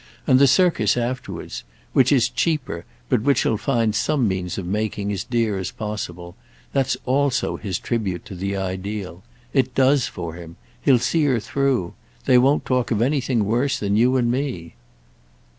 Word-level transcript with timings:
And 0.25 0.39
the 0.39 0.47
circus 0.47 0.97
afterwards—which 0.97 2.11
is 2.11 2.27
cheaper, 2.29 2.85
but 3.07 3.21
which 3.21 3.43
he'll 3.43 3.55
find 3.55 3.93
some 3.93 4.27
means 4.27 4.57
of 4.57 4.65
making 4.65 5.11
as 5.11 5.23
dear 5.23 5.59
as 5.59 5.69
possible—that's 5.69 6.97
also 7.05 7.55
his 7.57 7.77
tribute 7.77 8.25
to 8.25 8.33
the 8.33 8.55
ideal. 8.55 9.21
It 9.53 9.75
does 9.75 10.07
for 10.07 10.33
him. 10.33 10.55
He'll 10.81 10.97
see 10.97 11.25
her 11.25 11.39
through. 11.39 11.93
They 12.25 12.39
won't 12.39 12.65
talk 12.65 12.89
of 12.89 12.99
anything 12.99 13.45
worse 13.45 13.77
than 13.77 13.95
you 13.95 14.17
and 14.17 14.31
me." 14.31 14.73